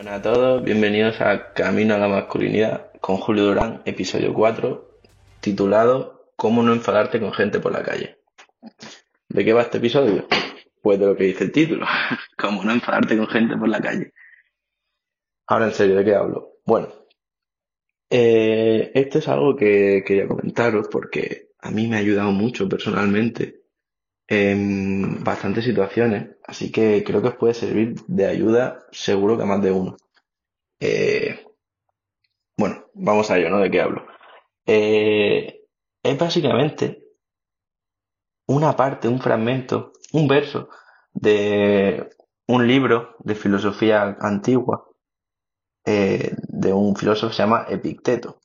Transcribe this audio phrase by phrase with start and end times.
[0.00, 4.98] Buenas a todos, bienvenidos a Camino a la Masculinidad con Julio Durán, episodio 4,
[5.42, 8.16] titulado ¿Cómo no enfadarte con gente por la calle?
[9.28, 10.26] ¿De qué va este episodio?
[10.80, 11.84] Pues de lo que dice el título,
[12.38, 14.14] ¿Cómo no enfadarte con gente por la calle?
[15.46, 16.54] Ahora en serio, ¿de qué hablo?
[16.64, 16.88] Bueno,
[18.08, 23.59] eh, esto es algo que quería comentaros porque a mí me ha ayudado mucho personalmente
[24.30, 29.46] en bastantes situaciones, así que creo que os puede servir de ayuda seguro que a
[29.46, 29.96] más de uno.
[30.80, 31.44] Eh,
[32.56, 33.58] bueno, vamos a ello, ¿no?
[33.58, 34.06] ¿De qué hablo?
[34.66, 35.62] Eh,
[36.02, 37.02] es básicamente
[38.46, 40.68] una parte, un fragmento, un verso
[41.12, 42.08] de
[42.46, 44.86] un libro de filosofía antigua
[45.84, 48.39] eh, de un filósofo que se llama Epicteto.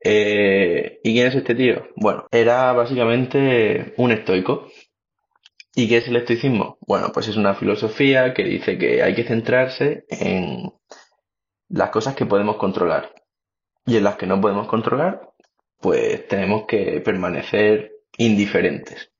[0.00, 1.88] Eh, ¿Y quién es este tío?
[1.96, 4.68] Bueno, era básicamente un estoico.
[5.74, 6.78] ¿Y qué es el estoicismo?
[6.86, 10.72] Bueno, pues es una filosofía que dice que hay que centrarse en
[11.68, 13.12] las cosas que podemos controlar.
[13.84, 15.30] Y en las que no podemos controlar,
[15.80, 19.10] pues tenemos que permanecer indiferentes.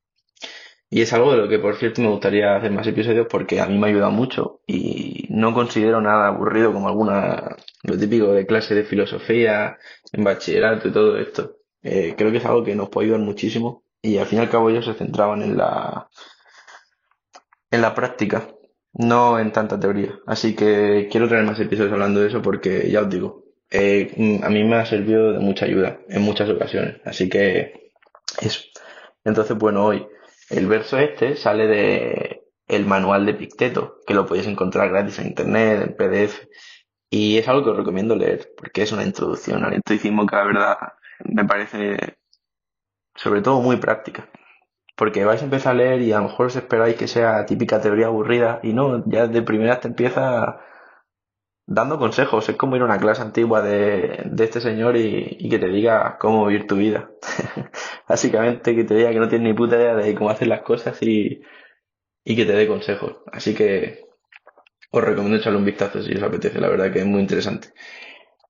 [0.89, 3.67] Y es algo de lo que, por cierto, me gustaría hacer más episodios porque a
[3.67, 7.57] mí me ha ayudado mucho y no considero nada aburrido como alguna,
[7.87, 9.79] lo típico de clase de filosofía,
[10.13, 11.57] en bachillerato y todo esto.
[11.83, 14.51] Eh, creo que es algo que nos puede ayudar muchísimo y al fin y al
[14.51, 16.09] cabo ellos se centraban en la,
[17.71, 18.49] en la práctica,
[18.93, 20.19] no en tanta teoría.
[20.27, 24.49] Así que quiero traer más episodios hablando de eso porque ya os digo, eh, a
[24.49, 27.01] mí me ha servido de mucha ayuda en muchas ocasiones.
[27.05, 27.93] Así que
[28.41, 28.61] eso.
[29.25, 30.07] Entonces, bueno, hoy
[30.51, 35.29] el verso este sale de el manual de Picteto, que lo podéis encontrar gratis en
[35.29, 36.47] internet, en PDF.
[37.11, 40.45] Y es algo que os recomiendo leer, porque es una introducción al estoicismo que la
[40.45, 40.77] verdad
[41.25, 42.17] me parece
[43.15, 44.29] sobre todo muy práctica.
[44.97, 47.81] Porque vais a empezar a leer y a lo mejor os esperáis que sea típica
[47.81, 50.61] teoría aburrida y no, ya de primera te empieza
[51.67, 52.49] dando consejos.
[52.49, 55.69] Es como ir a una clase antigua de, de este señor y, y, que te
[55.69, 57.11] diga cómo vivir tu vida.
[58.09, 61.03] Básicamente que te diga que no tienes ni puta idea de cómo hacer las cosas
[61.03, 61.43] y,
[62.25, 63.19] y que te dé consejos.
[63.33, 64.06] Así que
[64.91, 67.73] os recomiendo echarle un vistazo si os apetece, la verdad que es muy interesante.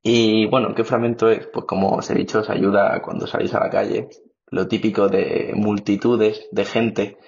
[0.02, 1.46] Y bueno, ¿qué fragmento es?
[1.48, 4.08] Pues como os he dicho, os ayuda cuando salís a la calle.
[4.50, 7.18] Lo típico de multitudes de gente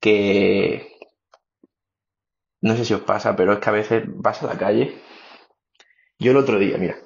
[0.00, 0.98] que
[2.60, 5.02] no sé si os pasa, pero es que a veces vas a la calle.
[6.18, 6.96] Yo el otro día, mira.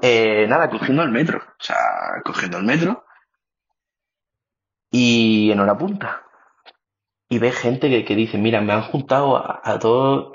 [0.00, 1.38] Eh, nada, cogiendo el metro.
[1.38, 1.76] O sea,
[2.24, 3.04] cogiendo el metro.
[4.90, 6.22] Y en hora punta.
[7.28, 10.32] Y ves gente que, que dice, mira, me han juntado a, a todos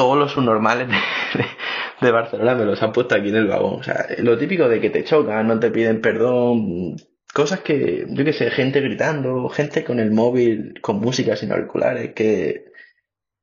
[0.00, 0.88] todos los subnormales
[2.00, 3.80] de, Barcelona, me los han puesto aquí en el vagón.
[3.80, 6.96] O sea, lo típico de que te chocan, no te piden perdón,
[7.34, 12.14] cosas que, yo qué sé, gente gritando, gente con el móvil, con música sin auriculares,
[12.14, 12.64] que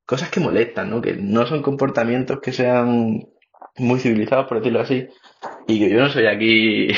[0.04, 1.00] cosas que molestan, ¿no?
[1.00, 3.28] Que no son comportamientos que sean
[3.76, 5.06] muy civilizados, por decirlo así,
[5.68, 6.88] y que yo no soy aquí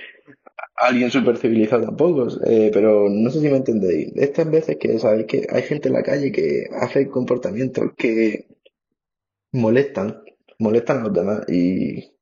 [0.76, 4.12] alguien súper civilizado tampoco, eh, pero no sé si me entendéis.
[4.16, 8.44] Estas veces que sabéis que hay gente en la calle que hace comportamientos que
[9.52, 10.22] molestan,
[10.58, 12.12] molestan a los demás y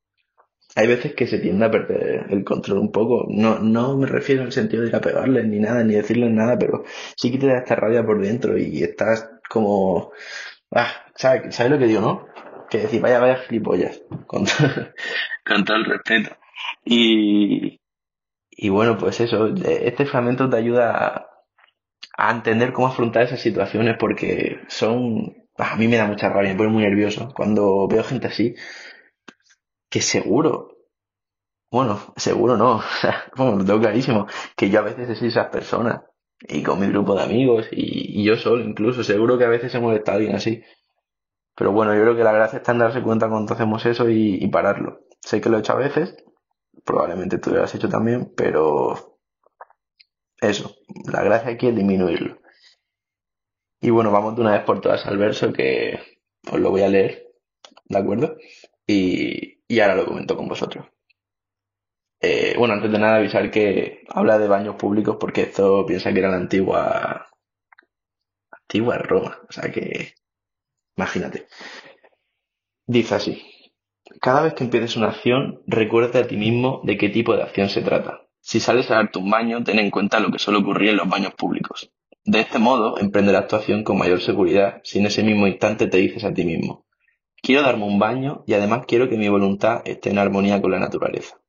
[0.77, 3.27] hay veces que se tiende a perder el control un poco.
[3.29, 6.59] No, no me refiero el sentido de ir a pegarles ni nada, ni decirles nada,
[6.59, 6.85] pero
[7.17, 10.13] sí que te da esta rabia por dentro y estás como...
[10.73, 12.27] Ah, ¿sabes, ¿sabes lo que digo, no?
[12.71, 14.45] Que decir, vaya, vaya gilipollas, con,
[15.47, 16.37] con todo el respeto.
[16.85, 17.81] Y,
[18.51, 21.29] y bueno, pues eso, este fragmento te ayuda a,
[22.19, 25.35] a entender cómo afrontar esas situaciones porque son...
[25.59, 28.55] A mí me da mucha rabia, me pone muy nervioso cuando veo gente así
[29.91, 30.77] que seguro,
[31.71, 32.83] bueno, seguro no,
[33.37, 34.27] bueno, lo tengo clarísimo,
[34.57, 36.03] que yo a veces soy esas personas
[36.41, 39.81] y con mi grupo de amigos y, yo solo incluso, seguro que a veces se
[39.81, 40.63] molesta a alguien así.
[41.57, 44.47] Pero bueno, yo creo que la gracia está en darse cuenta cuando hacemos eso y,
[44.49, 45.01] pararlo.
[45.21, 46.17] Sé que lo he hecho a veces,
[46.85, 49.19] probablemente tú lo hayas hecho también, pero
[50.41, 50.77] eso,
[51.11, 52.39] la gracia aquí es disminuirlo.
[53.81, 55.99] Y bueno, vamos de una vez por todas al verso que
[56.51, 57.27] os lo voy a leer,
[57.87, 58.37] ¿de acuerdo?
[58.87, 60.87] Y, y ahora lo comento con vosotros.
[62.21, 66.21] Eh, bueno, antes de nada avisar que habla de baños públicos porque esto piensa que
[66.21, 67.27] era la antigua
[68.53, 70.15] antigua Roma, o sea que
[70.97, 71.49] imagínate.
[72.89, 73.43] Dice así:
[74.21, 77.69] Cada vez que empieces una acción, recuerda a ti mismo de qué tipo de acción
[77.69, 78.23] se trata.
[78.41, 81.09] Si sales a darte un baño, ten en cuenta lo que suele ocurrir en los
[81.09, 81.93] baños públicos.
[82.25, 85.97] De este modo, emprende la actuación con mayor seguridad si en ese mismo instante te
[85.99, 86.87] dices a ti mismo:
[87.43, 90.79] Quiero darme un baño y además quiero que mi voluntad esté en armonía con la
[90.81, 91.41] naturaleza.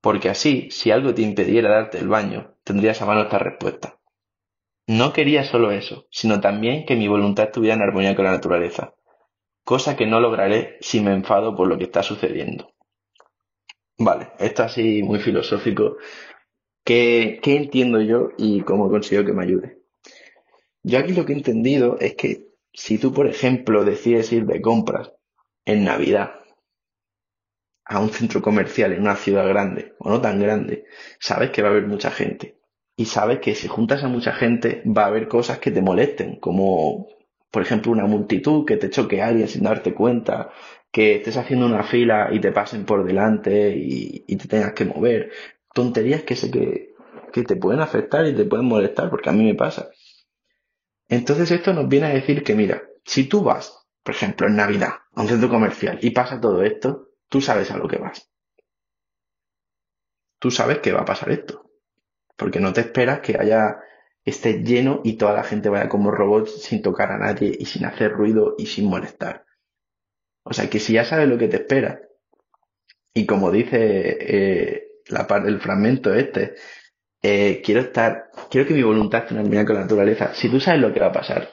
[0.00, 4.00] Porque así, si algo te impediera darte el baño, tendrías a mano esta respuesta.
[4.88, 8.94] No quería solo eso, sino también que mi voluntad estuviera en armonía con la naturaleza.
[9.64, 12.72] cosa que no lograré si me enfado por lo que está sucediendo.
[13.98, 15.96] Vale, esto así muy filosófico.
[16.88, 19.82] ¿Qué, entiendo yo y cómo consigo que me ayude?
[20.82, 24.62] Yo aquí lo que he entendido es que si tú, por ejemplo, decides ir de
[24.62, 25.12] compras
[25.66, 26.30] en Navidad
[27.84, 30.86] a un centro comercial en una ciudad grande o no tan grande,
[31.20, 32.56] sabes que va a haber mucha gente.
[32.96, 36.36] Y sabes que si juntas a mucha gente va a haber cosas que te molesten,
[36.36, 37.06] como
[37.50, 40.52] por ejemplo una multitud, que te choque alguien sin darte cuenta,
[40.90, 45.30] que estés haciendo una fila y te pasen por delante y te tengas que mover.
[45.78, 46.96] Tonterías que sé que,
[47.32, 49.90] que te pueden afectar y te pueden molestar, porque a mí me pasa.
[51.08, 54.94] Entonces esto nos viene a decir que mira, si tú vas, por ejemplo, en Navidad
[55.14, 58.28] a un centro comercial y pasa todo esto, tú sabes a lo que vas.
[60.40, 61.70] Tú sabes que va a pasar esto.
[62.36, 63.78] Porque no te esperas que haya
[64.24, 67.84] esté lleno y toda la gente vaya como robots sin tocar a nadie y sin
[67.84, 69.44] hacer ruido y sin molestar.
[70.42, 72.00] O sea que si ya sabes lo que te espera,
[73.14, 73.78] y como dice
[74.20, 76.54] eh, la parte del fragmento este,
[77.22, 80.34] eh, quiero estar, quiero que mi voluntad esté en con la naturaleza.
[80.34, 81.48] Si tú sabes lo que va a pasar,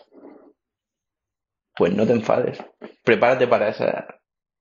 [1.76, 2.58] pues no te enfades.
[3.04, 4.08] Prepárate para esa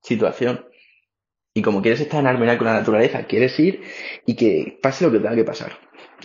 [0.02, 0.66] situación.
[1.54, 3.82] Y como quieres estar en armonía con la naturaleza, quieres ir
[4.26, 5.72] y que pase lo que tenga que pasar.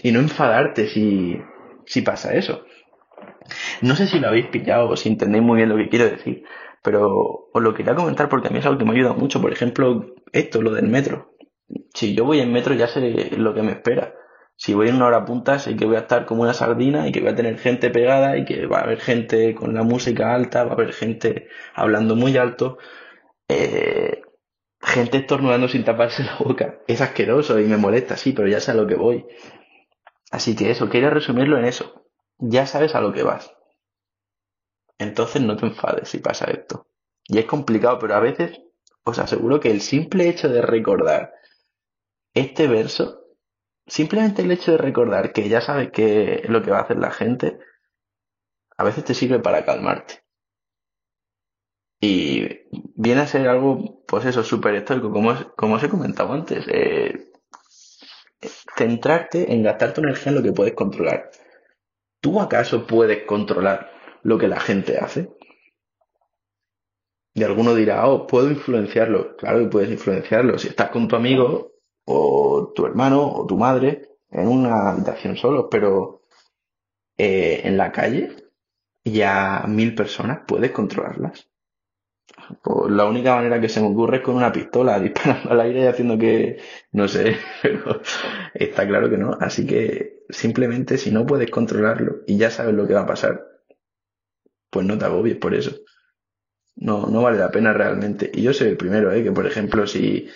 [0.02, 1.40] Y no enfadarte si,
[1.86, 2.66] si pasa eso.
[3.82, 6.44] No sé si lo habéis pillado o si entendéis muy bien lo que quiero decir,
[6.84, 9.42] pero os lo quería comentar porque a mí es algo que me ha ayudado mucho.
[9.42, 11.29] Por ejemplo, esto, lo del metro.
[12.00, 14.16] Si yo voy en metro ya sé lo que me espera.
[14.56, 17.12] Si voy en una hora punta sé que voy a estar como una sardina y
[17.12, 20.34] que voy a tener gente pegada y que va a haber gente con la música
[20.34, 22.78] alta, va a haber gente hablando muy alto,
[23.50, 24.22] eh,
[24.82, 26.80] gente estornudando sin taparse la boca.
[26.88, 29.26] Es asqueroso y me molesta, sí, pero ya sé a lo que voy.
[30.32, 32.06] Así que eso, quería resumirlo en eso.
[32.38, 33.54] Ya sabes a lo que vas.
[34.98, 36.88] Entonces no te enfades si pasa esto.
[37.26, 38.62] Y es complicado, pero a veces
[39.04, 41.34] os aseguro que el simple hecho de recordar
[42.40, 43.26] este verso,
[43.88, 47.12] simplemente el hecho de recordar que ya sabes que lo que va a hacer la
[47.12, 47.60] gente,
[48.78, 50.24] a veces te sirve para calmarte.
[52.02, 52.48] Y
[52.96, 56.66] viene a ser algo, pues eso, súper estoico, como, como os he comentado antes.
[56.70, 57.32] Eh,
[58.78, 61.30] centrarte en gastar tu energía en lo que puedes controlar.
[62.22, 63.92] ¿Tú acaso puedes controlar
[64.24, 65.30] lo que la gente hace?
[67.34, 69.36] Y alguno dirá, oh, puedo influenciarlo.
[69.38, 70.58] Claro que puedes influenciarlo.
[70.58, 71.74] Si estás con tu amigo
[72.12, 76.24] o tu hermano o tu madre en una habitación solo, pero
[77.18, 78.36] eh, en la calle
[79.04, 81.50] ya mil personas puedes controlarlas.
[82.90, 85.88] La única manera que se me ocurre es con una pistola disparando al aire y
[85.88, 86.58] haciendo que,
[86.92, 88.02] no sé, pero
[88.54, 89.38] está claro que no.
[89.40, 93.46] Así que simplemente si no puedes controlarlo y ya sabes lo que va a pasar,
[94.72, 95.76] pues no te agobies por eso.
[96.76, 98.32] No, no vale la pena realmente.
[98.34, 99.24] Y yo soy el primero, ¿eh?
[99.24, 100.28] que por ejemplo si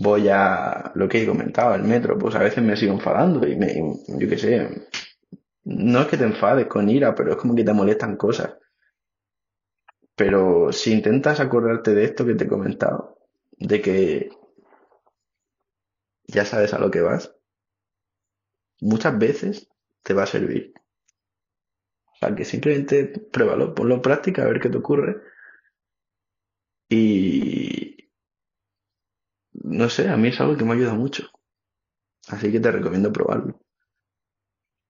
[0.00, 3.56] voy a lo que he comentado, el metro, pues a veces me sigo enfadando y
[3.56, 3.74] me,
[4.06, 4.88] yo qué sé,
[5.64, 8.56] no es que te enfades con ira, pero es como que te molestan cosas.
[10.14, 13.18] Pero si intentas acordarte de esto que te he comentado,
[13.52, 14.30] de que
[16.26, 17.34] ya sabes a lo que vas,
[18.80, 19.68] muchas veces
[20.04, 20.72] te va a servir.
[22.14, 25.16] O sea, que simplemente pruébalo, ponlo en práctica, a ver qué te ocurre.
[26.88, 27.57] Y
[29.78, 31.28] no sé, a mí es algo que me ayuda mucho.
[32.26, 33.60] Así que te recomiendo probarlo.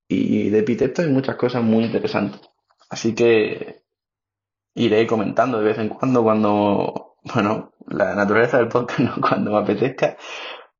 [0.09, 2.41] Y de Epiteto hay muchas cosas muy interesantes.
[2.89, 3.83] Así que
[4.75, 9.17] iré comentando de vez en cuando cuando, bueno, la naturaleza del podcast, ¿no?
[9.21, 10.17] cuando me apetezca,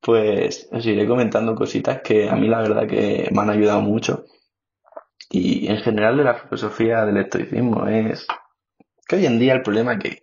[0.01, 4.25] pues os iré comentando cositas que a mí la verdad que me han ayudado mucho.
[5.29, 8.27] Y en general de la filosofía del estoicismo es
[9.07, 10.23] que hoy en día el problema que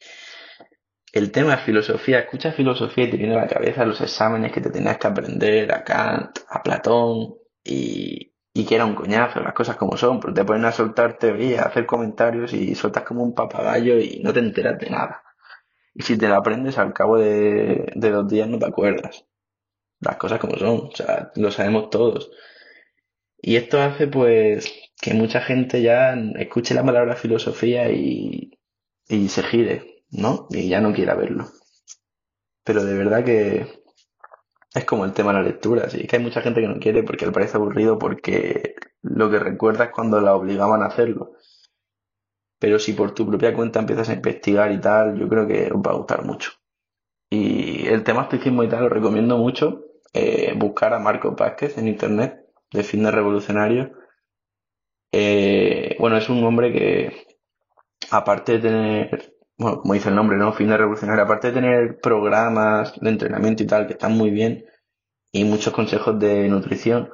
[1.16, 4.60] el tema de filosofía, escuchas filosofía y te viene a la cabeza los exámenes que
[4.60, 9.54] te tenías que aprender a Kant, a Platón y, y que era un coñazo, las
[9.54, 13.24] cosas como son, porque te ponen a soltar teorías, a hacer comentarios y sueltas como
[13.24, 15.24] un papagayo y no te enteras de nada.
[15.94, 19.26] Y si te la aprendes al cabo de, de dos días no te acuerdas.
[20.02, 22.32] Las cosas como son, o sea, lo sabemos todos.
[23.38, 28.52] Y esto hace pues que mucha gente ya escuche la palabra filosofía y,
[29.08, 30.48] y se gire, ¿no?
[30.50, 31.46] Y ya no quiera verlo.
[32.64, 33.68] Pero de verdad que
[34.74, 37.04] es como el tema de la lectura, sí, que hay mucha gente que no quiere
[37.04, 41.34] porque le parece aburrido porque lo que recuerda es cuando la obligaban a hacerlo.
[42.60, 45.82] Pero si por tu propia cuenta empiezas a investigar y tal, yo creo que os
[45.82, 46.52] va a gustar mucho.
[47.30, 51.88] Y el tema estoicismo y tal, os recomiendo mucho eh, buscar a Marco Vázquez en
[51.88, 53.92] internet, de Fitness Revolucionario.
[55.12, 57.28] Eh, bueno, es un hombre que,
[58.12, 60.54] aparte de tener bueno, como dice el nombre, ¿no?
[60.54, 61.20] Fin de revolucionar.
[61.20, 64.66] Aparte de tener programas de entrenamiento y tal, que están muy bien,
[65.32, 67.10] y muchos consejos de nutrición,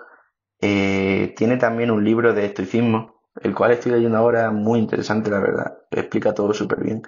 [0.62, 5.40] eh, tiene también un libro de estoicismo, el cual estoy leyendo ahora, muy interesante, la
[5.40, 5.78] verdad.
[5.92, 7.02] Explica todo súper bien.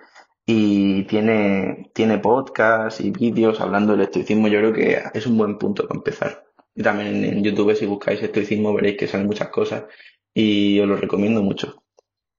[0.45, 4.47] Y tiene, tiene podcasts y vídeos hablando del estoicismo.
[4.47, 6.45] Yo creo que es un buen punto para empezar.
[6.75, 9.85] Y también en YouTube, si buscáis estoicismo, veréis que salen muchas cosas.
[10.33, 11.83] Y os lo recomiendo mucho.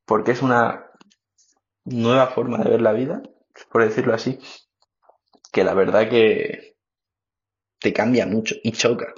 [0.06, 0.83] Porque es una
[1.84, 3.22] nueva forma de ver la vida,
[3.70, 4.38] por decirlo así,
[5.52, 6.76] que la verdad que
[7.78, 9.14] te cambia mucho y choca.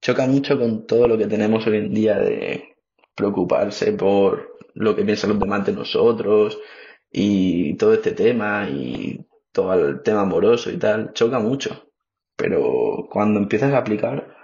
[0.00, 2.76] Choca mucho con todo lo que tenemos hoy en día de
[3.14, 6.58] preocuparse por lo que piensan los demás de nosotros
[7.10, 11.90] y todo este tema y todo el tema amoroso y tal, choca mucho.
[12.36, 14.34] Pero cuando empiezas a aplicar,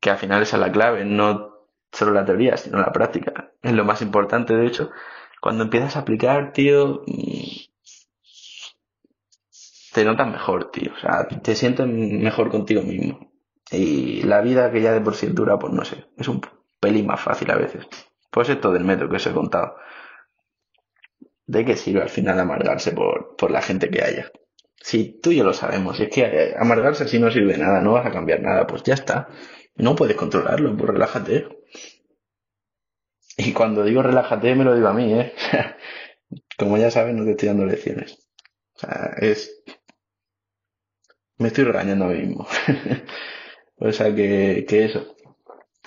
[0.00, 1.49] que al final es la clave, no
[1.92, 3.52] solo la teoría, sino la práctica.
[3.62, 4.90] Es lo más importante, de hecho.
[5.40, 7.70] Cuando empiezas a aplicar, tío, mm,
[9.92, 10.92] te notas mejor, tío.
[10.92, 13.30] O sea, te sientes mejor contigo mismo.
[13.70, 16.40] Y la vida que ya de por sí dura, pues no sé, es un
[16.80, 17.86] pelín más fácil a veces.
[18.30, 19.76] Pues esto del metro que os he contado.
[21.46, 24.30] ¿De qué sirve al final amargarse por, por la gente que haya?
[24.76, 28.06] Si tú y yo lo sabemos, es que amargarse así no sirve nada, no vas
[28.06, 29.28] a cambiar nada, pues ya está.
[29.76, 31.48] No puedes controlarlo, pues relájate.
[33.42, 35.32] Y cuando digo relájate, me lo digo a mí, ¿eh?
[36.58, 38.18] Como ya sabes, no te estoy dando lecciones.
[38.74, 39.62] O sea, es...
[41.38, 42.46] Me estoy regañando a mí mismo.
[43.76, 45.16] o sea, que, que eso.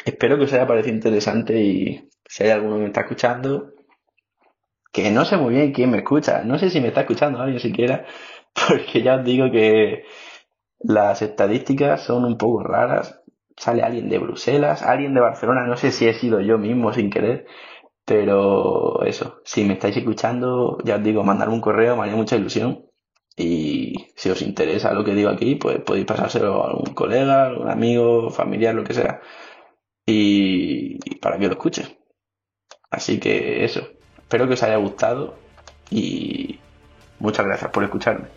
[0.04, 3.74] Espero que os haya parecido interesante y si hay alguno que me está escuchando,
[4.92, 6.44] que no sé muy bien quién me escucha.
[6.44, 8.08] No sé si me está escuchando alguien siquiera,
[8.68, 10.06] porque ya os digo que
[10.80, 13.23] las estadísticas son un poco raras
[13.64, 17.10] sale alguien de Bruselas, alguien de Barcelona, no sé si he sido yo mismo sin
[17.10, 17.46] querer,
[18.06, 22.36] pero eso, si me estáis escuchando, ya os digo, mandarme un correo, me haría mucha
[22.36, 22.86] ilusión.
[23.36, 27.70] Y si os interesa lo que digo aquí, pues podéis pasárselo a algún colega, algún
[27.70, 29.22] amigo, familiar, lo que sea.
[30.06, 31.98] Y, y para que lo escuche.
[32.92, 33.82] Así que eso,
[34.18, 35.36] espero que os haya gustado
[35.90, 36.60] y
[37.20, 38.28] muchas gracias por escucharme.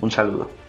[0.00, 0.59] Un saludo.